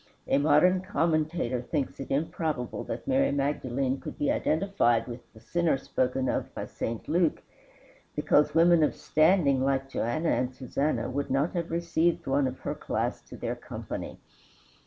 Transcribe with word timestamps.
A 0.27 0.39
modern 0.39 0.81
commentator 0.81 1.61
thinks 1.61 1.99
it 1.99 2.09
improbable 2.09 2.83
that 2.85 3.07
Mary 3.07 3.31
Magdalene 3.31 3.99
could 3.99 4.17
be 4.17 4.31
identified 4.31 5.05
with 5.05 5.31
the 5.31 5.39
"sinner" 5.39 5.77
spoken 5.77 6.27
of 6.27 6.51
by 6.55 6.65
St. 6.65 7.07
Luke, 7.07 7.43
because 8.15 8.55
women 8.55 8.81
of 8.81 8.95
standing 8.95 9.63
like 9.63 9.89
Joanna 9.89 10.29
and 10.29 10.55
Susanna 10.55 11.07
would 11.07 11.29
not 11.29 11.53
have 11.53 11.69
received 11.69 12.25
one 12.25 12.47
of 12.47 12.61
her 12.61 12.73
class 12.73 13.21
to 13.29 13.37
their 13.37 13.55
company. 13.55 14.17